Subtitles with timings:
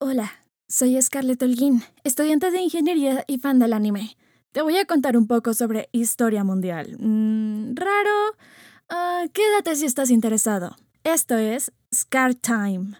[0.00, 0.30] Hola,
[0.68, 4.16] soy Scarlett Holguín, estudiante de ingeniería y fan del anime.
[4.52, 6.96] Te voy a contar un poco sobre historia mundial.
[7.00, 8.36] Mm, raro.
[8.88, 10.76] Ah, quédate si estás interesado.
[11.02, 12.96] Esto es Scar Time.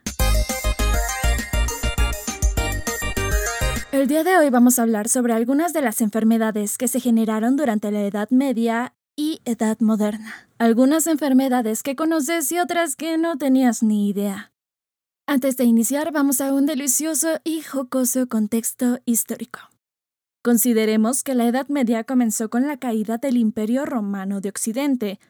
[3.93, 7.55] El día de hoy vamos a hablar sobre algunas de las enfermedades que se generaron
[7.55, 10.49] durante la Edad Media y Edad Moderna.
[10.59, 14.51] Algunas enfermedades que conoces y otras que no tenías ni idea.
[15.31, 19.61] Antes de iniciar, vamos a un delicioso y jocoso contexto histórico.
[20.43, 25.21] Consideremos que la Edad Media comenzó con la caída del Imperio Romano de Occidente,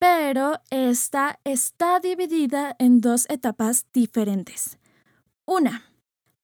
[0.00, 4.80] pero esta está dividida en dos etapas diferentes.
[5.46, 5.84] Una,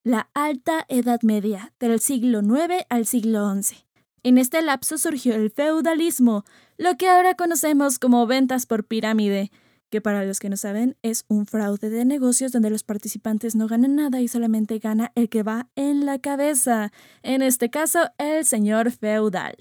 [0.05, 3.75] la Alta Edad Media, del siglo IX al siglo XI.
[4.23, 6.45] En este lapso surgió el feudalismo,
[6.77, 9.51] lo que ahora conocemos como ventas por pirámide,
[9.91, 13.67] que para los que no saben es un fraude de negocios donde los participantes no
[13.67, 18.45] ganan nada y solamente gana el que va en la cabeza, en este caso el
[18.45, 19.55] señor feudal.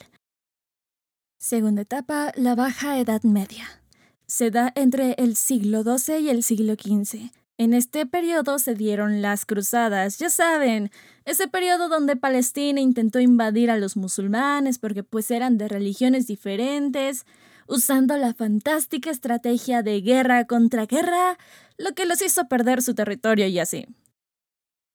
[1.38, 3.82] Segunda etapa, la Baja Edad Media.
[4.26, 7.30] Se da entre el siglo XII y el siglo XV.
[7.58, 10.90] En este periodo se dieron las cruzadas, ya saben,
[11.24, 17.26] ese periodo donde Palestina intentó invadir a los musulmanes porque pues eran de religiones diferentes,
[17.70, 21.38] usando la fantástica estrategia de guerra contra guerra,
[21.78, 23.86] lo que los hizo perder su territorio y así.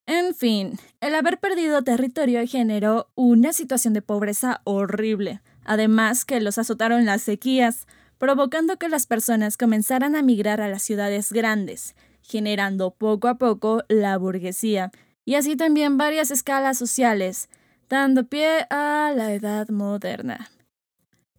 [0.05, 6.57] En fin, el haber perdido territorio generó una situación de pobreza horrible, además que los
[6.57, 7.87] azotaron las sequías,
[8.19, 13.83] provocando que las personas comenzaran a migrar a las ciudades grandes, generando poco a poco
[13.87, 14.91] la burguesía,
[15.23, 17.49] y así también varias escalas sociales,
[17.89, 20.51] dando pie a la Edad Moderna.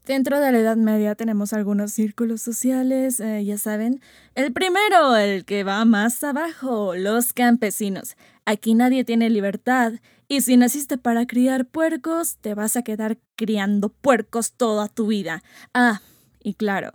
[0.07, 4.01] Dentro de la Edad Media tenemos algunos círculos sociales, eh, ya saben.
[4.37, 8.17] El primero, el que va más abajo, los campesinos.
[8.45, 9.95] Aquí nadie tiene libertad
[10.29, 15.43] y si naciste para criar puercos, te vas a quedar criando puercos toda tu vida.
[15.75, 16.01] Ah,
[16.41, 16.93] y claro,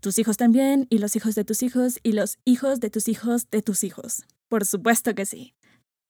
[0.00, 3.50] tus hijos también, y los hijos de tus hijos, y los hijos de tus hijos
[3.50, 4.24] de tus hijos.
[4.48, 5.52] Por supuesto que sí.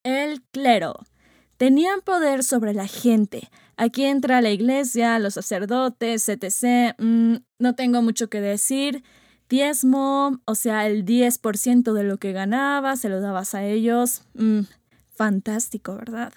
[0.04, 1.00] El clero.
[1.56, 3.50] Tenían poder sobre la gente.
[3.82, 6.94] Aquí entra la iglesia, los sacerdotes, etc.
[6.98, 9.02] Mm, no tengo mucho que decir.
[9.48, 14.22] Diezmo, o sea, el 10% de lo que ganabas se lo dabas a ellos.
[14.34, 14.60] Mm,
[15.10, 16.32] fantástico, ¿verdad?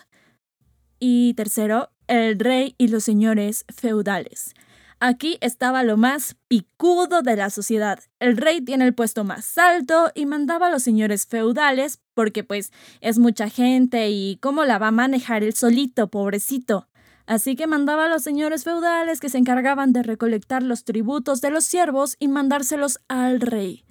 [0.97, 4.55] Y tercero, el rey y los señores feudales.
[4.99, 7.99] Aquí estaba lo más picudo de la sociedad.
[8.19, 12.71] El rey tiene el puesto más alto y mandaba a los señores feudales porque pues
[13.01, 16.87] es mucha gente y cómo la va a manejar el solito, pobrecito.
[17.27, 21.51] Así que mandaba a los señores feudales que se encargaban de recolectar los tributos de
[21.51, 23.83] los siervos y mandárselos al rey.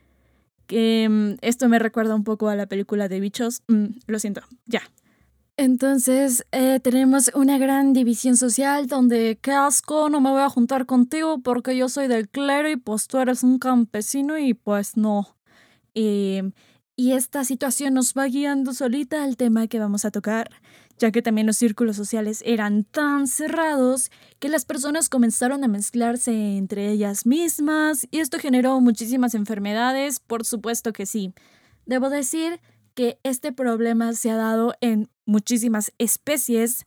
[0.66, 3.62] Que mm, esto me recuerda un poco a la película de bichos.
[3.68, 4.82] Mm, lo siento, ya,
[5.56, 10.84] entonces, eh, tenemos una gran división social donde, qué asco, no me voy a juntar
[10.84, 15.36] contigo porque yo soy del clero y pues tú eres un campesino y pues no.
[16.96, 20.50] Y esta situación nos va guiando solita al tema que vamos a tocar,
[20.98, 26.56] ya que también los círculos sociales eran tan cerrados que las personas comenzaron a mezclarse
[26.56, 31.32] entre ellas mismas y esto generó muchísimas enfermedades, por supuesto que sí.
[31.84, 32.60] Debo decir
[32.94, 36.86] que este problema se ha dado en muchísimas especies,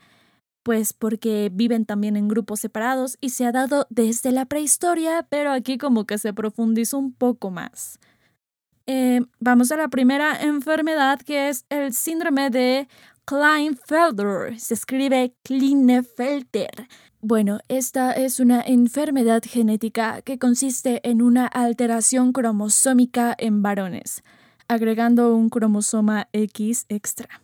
[0.64, 5.52] pues porque viven también en grupos separados y se ha dado desde la prehistoria, pero
[5.52, 8.00] aquí como que se profundizó un poco más.
[8.90, 12.88] Eh, vamos a la primera enfermedad que es el síndrome de
[13.26, 14.58] Klinefelter.
[14.58, 16.88] Se escribe Klinefelter.
[17.20, 24.24] Bueno, esta es una enfermedad genética que consiste en una alteración cromosómica en varones,
[24.70, 27.42] agregando un cromosoma X extra.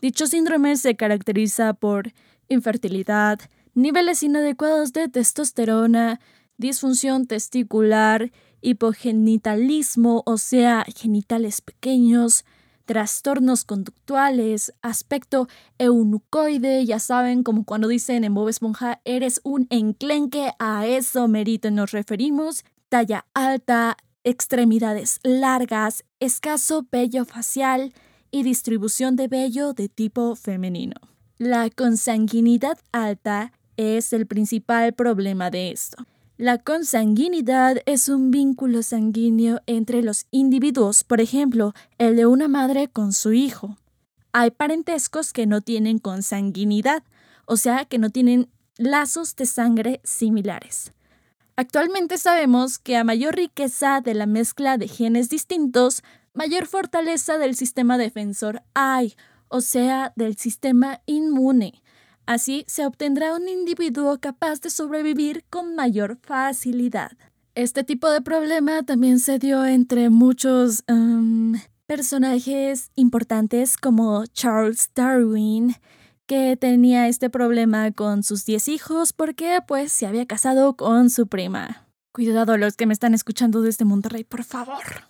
[0.00, 2.12] Dicho síndrome se caracteriza por
[2.48, 3.40] infertilidad,
[3.74, 6.20] niveles inadecuados de testosterona,
[6.56, 8.30] disfunción testicular,
[8.60, 12.44] hipogenitalismo, o sea, genitales pequeños,
[12.84, 15.48] trastornos conductuales, aspecto
[15.78, 21.70] eunucoide, ya saben, como cuando dicen en Bob Esponja, eres un enclenque, a eso merito
[21.70, 27.92] nos referimos, talla alta, extremidades largas, escaso vello facial,
[28.30, 30.96] y distribución de vello de tipo femenino.
[31.38, 36.04] La consanguinidad alta es el principal problema de esto.
[36.38, 42.88] La consanguinidad es un vínculo sanguíneo entre los individuos, por ejemplo, el de una madre
[42.88, 43.78] con su hijo.
[44.32, 47.02] Hay parentescos que no tienen consanguinidad,
[47.46, 50.92] o sea, que no tienen lazos de sangre similares.
[51.56, 56.02] Actualmente sabemos que a mayor riqueza de la mezcla de genes distintos,
[56.34, 59.14] mayor fortaleza del sistema defensor hay.
[59.48, 61.80] o sea, del sistema inmune.
[62.26, 67.12] Así se obtendrá un individuo capaz de sobrevivir con mayor facilidad.
[67.54, 71.54] Este tipo de problema también se dio entre muchos em,
[71.86, 75.76] personajes importantes como Charles Darwin,
[76.26, 81.28] que tenía este problema con sus 10 hijos porque pues se había casado con su
[81.28, 81.86] prima.
[82.12, 85.04] Cuidado los que me están escuchando desde Monterrey, por favor.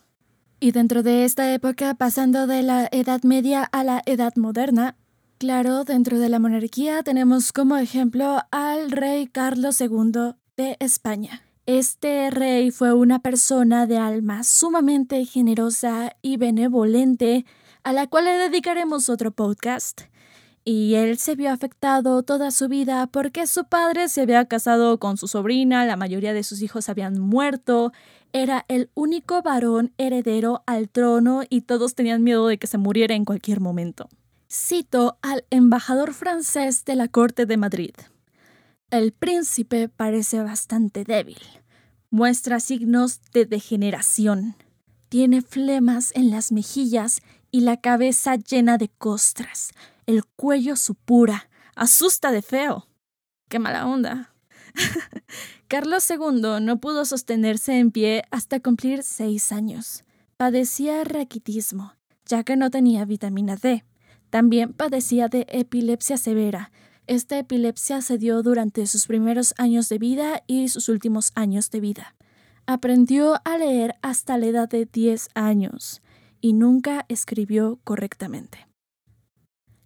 [0.61, 4.97] Y dentro de esta época, pasando de la Edad Media a la Edad Moderna,
[5.39, 11.43] claro, dentro de la monarquía tenemos como ejemplo al rey Carlos II de España.
[11.67, 17.45] Este rey fue una persona de alma sumamente generosa y benevolente,
[17.83, 20.03] a la cual le dedicaremos otro podcast.
[20.65, 25.17] Y él se vio afectado toda su vida porque su padre se había casado con
[25.17, 27.93] su sobrina, la mayoría de sus hijos habían muerto,
[28.33, 33.15] era el único varón heredero al trono y todos tenían miedo de que se muriera
[33.15, 34.09] en cualquier momento.
[34.49, 37.95] Cito al embajador francés de la corte de Madrid.
[38.91, 41.41] El príncipe parece bastante débil.
[42.11, 44.55] Muestra signos de degeneración.
[45.09, 47.21] Tiene flemas en las mejillas
[47.51, 49.73] y la cabeza llena de costras.
[50.07, 51.49] El cuello supura.
[51.75, 52.87] Asusta de feo.
[53.49, 54.33] Qué mala onda.
[55.69, 60.05] Carlos II no pudo sostenerse en pie hasta cumplir seis años.
[60.37, 61.95] Padecía raquitismo,
[62.25, 63.85] ya que no tenía vitamina D.
[64.31, 66.71] También padecía de epilepsia severa,
[67.07, 71.79] esta epilepsia se dio durante sus primeros años de vida y sus últimos años de
[71.79, 72.17] vida.
[72.67, 76.03] Aprendió a leer hasta la edad de 10 años
[76.41, 78.67] y nunca escribió correctamente.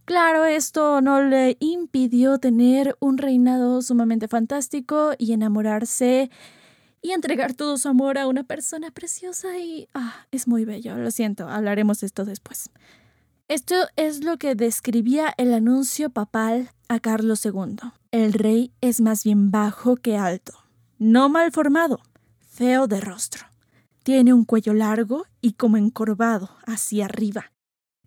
[0.06, 6.30] Claro, esto no le impidió tener un reinado sumamente fantástico y enamorarse
[7.02, 11.10] y entregar todo su amor a una persona preciosa y ah, es muy bello, lo
[11.10, 12.70] siento, hablaremos de esto después.
[13.50, 17.78] Esto es lo que describía el anuncio papal a Carlos II.
[18.12, 20.52] El rey es más bien bajo que alto,
[21.00, 21.98] no mal formado,
[22.38, 23.46] feo de rostro.
[24.04, 27.50] Tiene un cuello largo y como encorvado hacia arriba.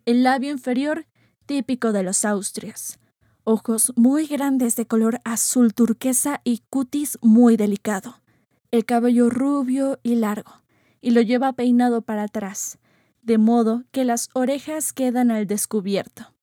[0.06, 1.04] El labio inferior
[1.44, 2.98] típico de los Austrias.
[3.44, 8.22] Ojos muy grandes de color azul turquesa y cutis muy delicado.
[8.70, 10.62] El cabello rubio y largo,
[11.02, 12.78] y lo lleva peinado para atrás,
[13.24, 16.34] de modo que las orejas quedan al descubierto.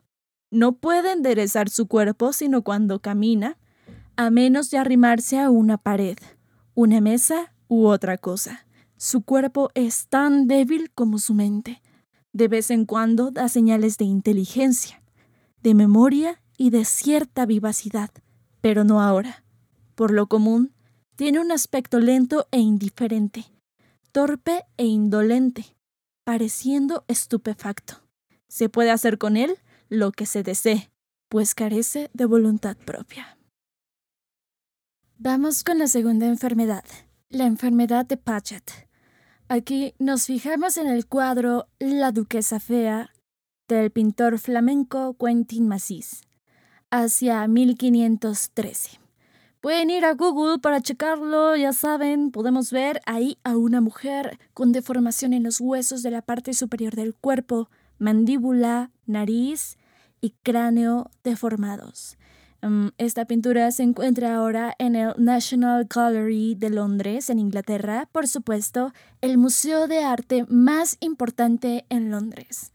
[0.49, 3.57] No puede enderezar su cuerpo sino cuando camina,
[4.17, 6.17] a menos de arrimarse a una pared,
[6.73, 8.65] una mesa u otra cosa.
[8.97, 11.81] Su cuerpo es tan débil como su mente.
[12.33, 15.01] De vez en cuando da señales de inteligencia,
[15.61, 18.09] de memoria y de cierta vivacidad,
[18.59, 19.43] pero no ahora.
[19.95, 20.73] Por lo común,
[21.15, 23.45] tiene un aspecto lento e indiferente,
[24.11, 25.75] torpe e indolente,
[26.23, 28.01] pareciendo estupefacto.
[28.47, 29.57] Se puede hacer con él
[29.89, 30.91] lo que se desee,
[31.29, 33.37] pues carece de voluntad propia.
[35.17, 36.85] Vamos con la segunda enfermedad,
[37.29, 38.87] la enfermedad de Paget.
[39.47, 43.11] Aquí nos fijamos en el cuadro La Duquesa Fea
[43.67, 46.21] del pintor flamenco Quentin Massís,
[46.89, 49.00] hacia 1513.
[49.61, 54.71] Pueden ir a Google para checarlo, ya saben, podemos ver ahí a una mujer con
[54.71, 57.69] deformación en los huesos de la parte superior del cuerpo,
[57.99, 59.77] mandíbula, nariz
[60.19, 62.17] y cráneo deformados.
[62.63, 68.27] Mm, esta pintura se encuentra ahora en el National Gallery de Londres, en Inglaterra, por
[68.27, 72.71] supuesto, el museo de arte más importante en Londres.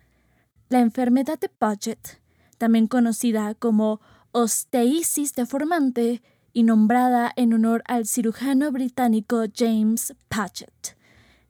[0.69, 2.21] La enfermedad de Paget,
[2.59, 4.01] también conocida como
[4.31, 6.23] osteitis deformante,
[6.57, 10.97] y nombrada en honor al cirujano británico James Paget.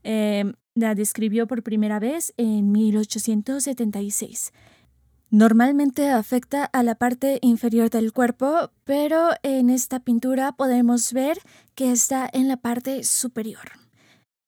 [0.02, 4.52] Em, la describió por primera vez en 1876.
[5.30, 11.38] Normalmente afecta a la parte inferior del cuerpo, pero en esta pintura podemos ver
[11.76, 13.70] que está en la parte superior.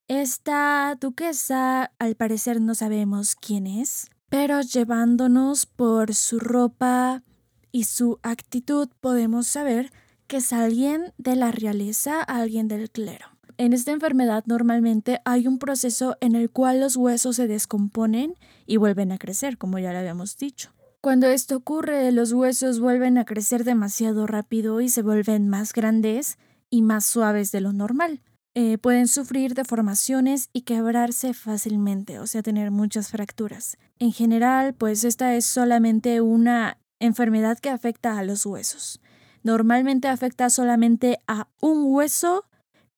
[0.08, 7.22] Esta duquesa, al parecer no sabemos quién es, pero llevándonos por su ropa
[7.70, 9.92] y su actitud podemos saber
[10.28, 13.26] que es alguien de la realeza, alguien del clero.
[13.56, 18.34] En esta enfermedad normalmente hay un proceso en el cual los huesos se descomponen
[18.66, 20.70] y vuelven a crecer, como ya lo habíamos dicho.
[21.00, 26.38] Cuando esto ocurre, los huesos vuelven a crecer demasiado rápido y se vuelven más grandes
[26.70, 28.20] y más suaves de lo normal.
[28.54, 33.76] Eh, pueden sufrir deformaciones y quebrarse fácilmente, o sea, tener muchas fracturas.
[33.98, 39.00] En general, pues esta es solamente una enfermedad que afecta a los huesos.
[39.42, 42.44] Normalmente afecta solamente a un hueso,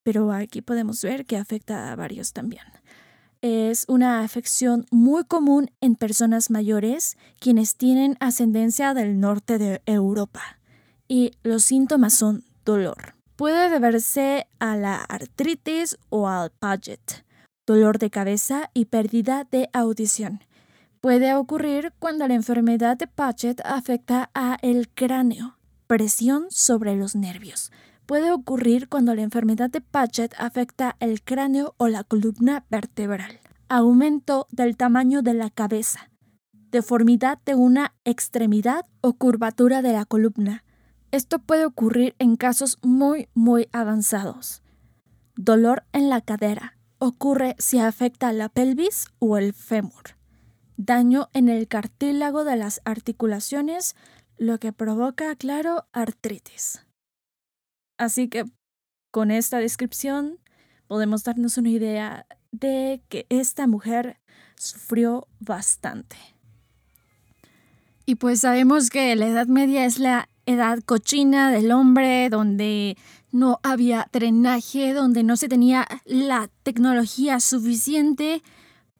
[0.02, 2.64] pero aquí podemos ver que afecta a varios también.
[3.42, 10.59] es una afección muy común en personas mayores quienes tienen ascendencia del norte de Europa.
[11.09, 13.14] Y los síntomas son dolor.
[13.37, 17.25] Puede deberse a la artritis o al Paget,
[17.66, 20.44] dolor de cabeza y pérdida de audición.
[21.00, 25.56] Puede ocurrir cuando la enfermedad de Paget afecta a el cráneo,
[25.90, 27.73] presión sobre los nervios.
[28.06, 33.40] Puede ocurrir cuando la enfermedad de Paget afecta el cráneo o la columna vertebral.
[33.68, 36.09] Aumento del tamaño de la cabeza.
[36.70, 40.62] Deformidad de una extremidad o curvatura de la columna.
[41.11, 44.62] Esto puede ocurrir en casos muy, muy avanzados.
[45.35, 46.78] Dolor en la cadera.
[47.00, 50.20] Ocurre si afecta la pelvis o el fémur
[50.85, 53.97] daño en el cartílago de las articulaciones,
[54.40, 56.80] lo que provoca, claro, artritis.
[57.99, 58.47] Así que
[59.12, 60.38] con esta descripción
[60.88, 64.18] podemos darnos una idea de que esta mujer
[64.56, 66.16] sufrió bastante.
[68.06, 72.97] Y pues sabemos que la Edad Media es la edad cochina del hombre, donde
[73.32, 78.42] no había drenaje, donde no se tenía la tecnología suficiente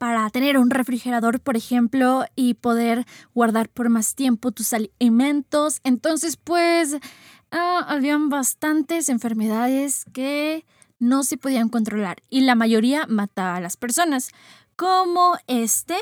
[0.00, 3.04] para tener un refrigerador, por ejemplo, y poder
[3.35, 5.80] guardar por más tiempo tus alimentos.
[5.85, 6.97] Entonces, pues,
[7.50, 10.64] ah, habían bastantes enfermedades que
[10.99, 14.30] no se podían controlar y la mayoría mataba a las personas,
[14.75, 15.97] como este,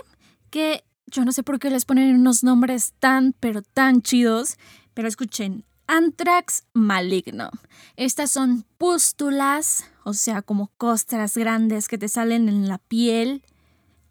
[0.51, 4.59] que yo no sé por qué les ponen unos nombres tan, pero tan chidos,
[4.95, 7.51] pero escuchen, Antrax maligno.
[7.97, 13.43] Estas son pústulas, o sea, como costras grandes que te salen en la piel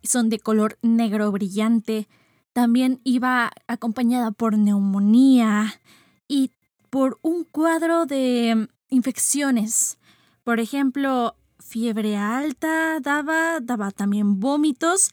[0.04, 2.08] son de color negro brillante.
[2.54, 5.82] También iba acompañada por neumonía
[6.28, 6.52] y
[6.90, 9.98] por un cuadro de infecciones.
[10.44, 15.12] Por ejemplo, fiebre alta daba, daba también vómitos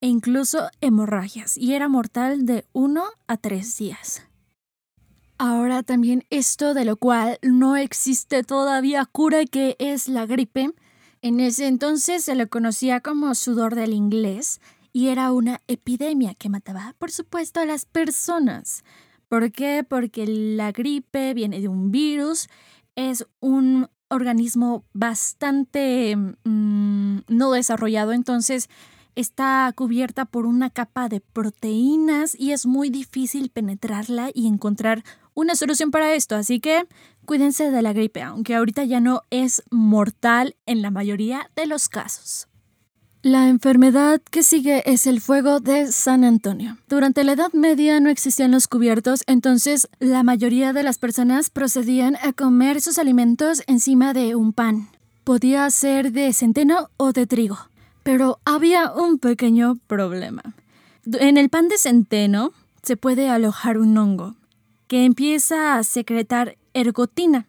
[0.00, 4.22] e incluso hemorragias y era mortal de 1 a 3 días.
[5.38, 10.72] Ahora también esto de lo cual no existe todavía cura que es la gripe
[11.26, 14.60] en ese entonces se le conocía como sudor del inglés
[14.92, 18.84] y era una epidemia que mataba, por supuesto, a las personas.
[19.28, 19.84] ¿Por qué?
[19.86, 22.46] Porque la gripe viene de un virus,
[22.94, 28.68] es un organismo bastante mm, no desarrollado, entonces
[29.16, 35.02] está cubierta por una capa de proteínas y es muy difícil penetrarla y encontrar
[35.34, 36.86] una solución para esto, así que
[37.26, 41.88] cuídense de la gripe, aunque ahorita ya no es mortal en la mayoría de los
[41.88, 42.48] casos.
[43.22, 46.78] La enfermedad que sigue es el fuego de San Antonio.
[46.88, 52.16] Durante la Edad Media no existían los cubiertos, entonces la mayoría de las personas procedían
[52.22, 54.90] a comer sus alimentos encima de un pan.
[55.24, 57.58] Podía ser de centeno o de trigo.
[58.04, 60.42] Pero había un pequeño problema.
[61.04, 62.52] En el pan de centeno
[62.84, 64.36] se puede alojar un hongo,
[64.86, 67.48] que empieza a secretar ergotina.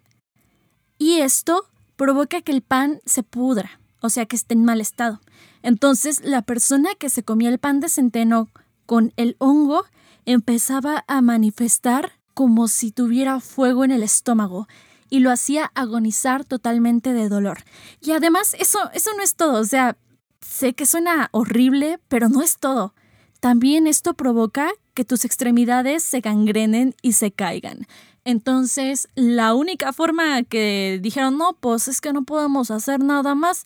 [0.98, 5.20] Y esto provoca que el pan se pudra, o sea que esté en mal estado.
[5.62, 8.50] Entonces la persona que se comía el pan de centeno
[8.86, 9.84] con el hongo
[10.26, 14.68] empezaba a manifestar como si tuviera fuego en el estómago
[15.10, 17.60] y lo hacía agonizar totalmente de dolor.
[18.02, 19.98] Y además eso, eso no es todo, o sea,
[20.42, 22.94] sé que suena horrible, pero no es todo.
[23.40, 27.88] También esto provoca que tus extremidades se gangrenen y se caigan.
[28.28, 33.66] Entonces, la única forma que dijeron, no, pues es que no podemos hacer nada más,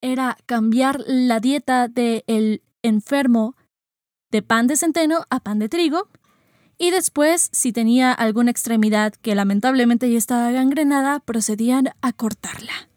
[0.00, 3.54] era cambiar la dieta del enfermo
[4.32, 6.08] de pan de centeno a pan de trigo.
[6.76, 12.88] Y después, si tenía alguna extremidad que lamentablemente ya estaba gangrenada, procedían a cortarla.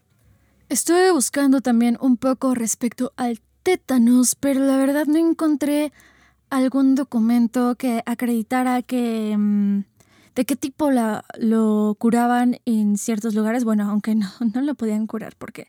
[0.67, 5.93] Estuve buscando también un poco respecto al tétanos, pero la verdad no encontré
[6.49, 9.35] algún documento que acreditara que...
[9.37, 9.92] Mm,
[10.35, 13.63] de qué tipo la, lo curaban en ciertos lugares.
[13.63, 15.67] Bueno, aunque no, no lo podían curar porque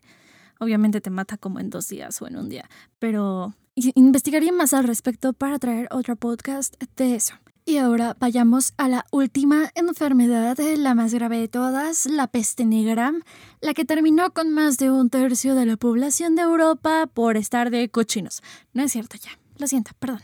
[0.59, 2.69] obviamente te mata como en dos días o en un día.
[2.99, 7.35] Pero investigaría más al respecto para traer otro podcast de eso.
[7.67, 13.11] Y ahora vayamos a la última enfermedad, la más grave de todas, la peste negra,
[13.59, 17.71] la que terminó con más de un tercio de la población de Europa por estar
[17.71, 18.43] de cochinos.
[18.73, 20.21] No es cierto ya, lo siento, perdón.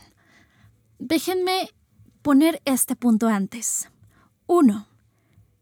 [0.99, 1.71] Déjenme
[2.21, 3.89] poner este punto antes.
[4.53, 4.85] 1.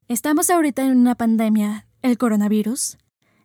[0.08, 2.98] Estamos ahorita en una pandemia, el coronavirus.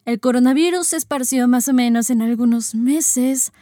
[0.07, 3.53] El coronavirus se esparció más o menos en algunos meses,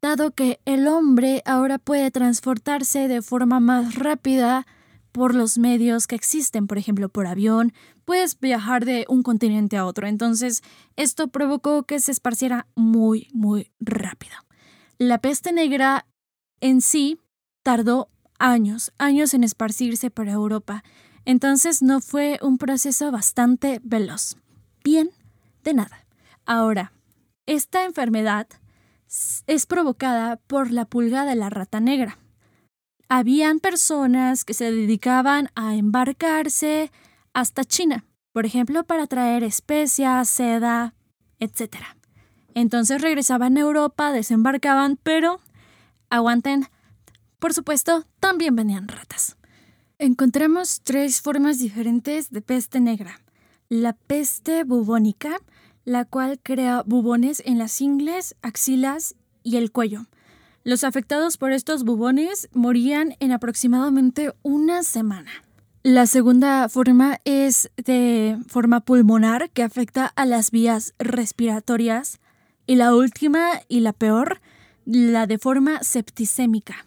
[0.00, 4.66] dado que el hombre ahora puede transportarse de forma más rápida
[5.12, 7.72] por los medios que existen, por ejemplo, por avión,
[8.04, 10.08] puedes viajar de un continente a otro.
[10.08, 10.60] Entonces,
[10.96, 14.34] esto provocó que se esparciera muy, muy rápido.
[14.98, 16.04] La peste negra
[16.60, 17.20] en sí
[17.62, 18.08] tardó
[18.40, 20.82] años, años en esparcirse por Europa.
[21.24, 24.36] Entonces no fue un proceso bastante veloz.
[24.84, 25.10] Bien,
[25.62, 26.04] de nada.
[26.44, 26.92] Ahora,
[27.46, 28.48] esta enfermedad
[29.46, 32.18] es provocada por la pulga de la rata negra.
[33.08, 36.90] Habían personas que se dedicaban a embarcarse
[37.34, 40.94] hasta China, por ejemplo, para traer especias, seda,
[41.38, 41.76] etc.
[42.54, 45.40] Entonces regresaban a Europa, desembarcaban, pero
[46.08, 46.66] aguanten,
[47.38, 49.36] por supuesto, también venían ratas.
[50.02, 53.20] Encontramos tres formas diferentes de peste negra.
[53.68, 55.38] La peste bubónica,
[55.84, 60.06] la cual crea bubones en las ingles, axilas y el cuello.
[60.64, 65.30] Los afectados por estos bubones morían en aproximadamente una semana.
[65.84, 72.18] La segunda forma es de forma pulmonar que afecta a las vías respiratorias.
[72.66, 74.40] Y la última y la peor,
[74.84, 76.86] la de forma septicémica.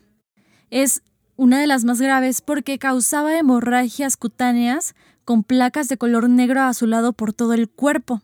[0.70, 1.02] Es
[1.36, 7.14] una de las más graves porque causaba hemorragias cutáneas con placas de color negro azulado
[7.14, 8.22] por todo el cuerpo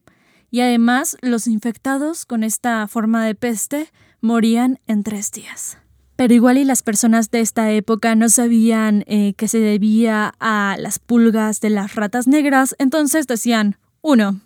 [0.51, 3.89] y además los infectados con esta forma de peste
[4.19, 5.77] morían en tres días.
[6.15, 10.75] Pero igual y las personas de esta época no sabían eh, que se debía a
[10.77, 14.41] las pulgas de las ratas negras, entonces decían, uno,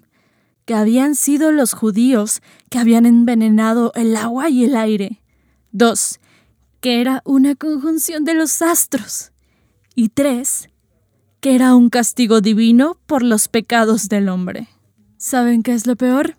[0.64, 5.22] que habían sido los judíos que habían envenenado el agua y el aire.
[5.72, 6.20] Dos,
[6.86, 9.32] que era una conjunción de los astros.
[9.96, 10.70] Y tres,
[11.40, 14.68] que era un castigo divino por los pecados del hombre.
[15.18, 16.38] ¿Saben qué es lo peor?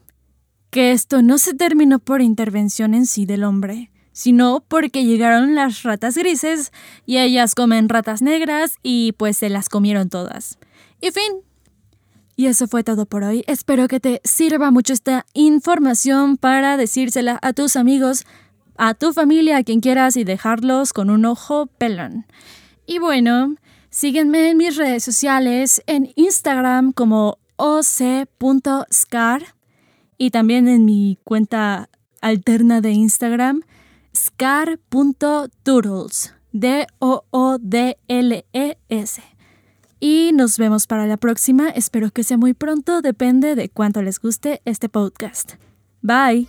[0.70, 5.82] Que esto no se terminó por intervención en sí del hombre, sino porque llegaron las
[5.82, 6.70] ratas grises
[7.06, 10.60] y ellas comen ratas negras y pues se las comieron todas.
[11.00, 11.42] Y fin.
[12.36, 13.42] Y eso fue todo por hoy.
[13.48, 18.26] Espero que te sirva mucho esta información para decírsela a tus amigos,
[18.78, 22.26] a tu familia, a quien quieras y dejarlos con un ojo pelón.
[22.86, 23.56] Y bueno,
[23.90, 29.42] síguenme en mis redes sociales, en Instagram como oc.scar
[30.18, 31.88] y también en mi cuenta
[32.20, 33.62] alterna de Instagram,
[34.14, 35.54] scar.doodles,
[36.52, 37.22] D-O-O-D-L-E-S.
[39.98, 44.20] Y nos vemos para la próxima, espero que sea muy pronto, depende de cuánto les
[44.20, 45.54] guste este podcast.
[46.02, 46.48] Bye.